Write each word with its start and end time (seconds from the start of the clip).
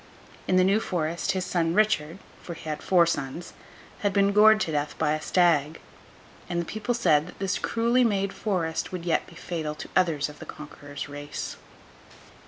In 0.47 0.55
the 0.55 0.63
New 0.63 0.79
Forest, 0.79 1.33
his 1.33 1.45
son 1.45 1.75
Richard 1.75 2.17
(for 2.41 2.55
he 2.55 2.67
had 2.67 2.81
four 2.81 3.05
sons) 3.05 3.53
had 3.99 4.13
been 4.13 4.31
gored 4.33 4.59
to 4.61 4.71
death 4.71 4.97
by 4.97 5.11
a 5.11 5.21
Stag; 5.21 5.79
and 6.49 6.59
the 6.59 6.65
people 6.65 6.95
said 6.95 7.27
that 7.27 7.37
this 7.37 7.53
so 7.53 7.61
cruelly 7.61 8.03
made 8.03 8.33
Forest 8.33 8.91
would 8.91 9.05
yet 9.05 9.27
be 9.27 9.35
fatal 9.35 9.75
to 9.75 9.89
others 9.95 10.27
of 10.27 10.39
the 10.39 10.45
Conqueror's 10.47 11.07
race. 11.07 11.55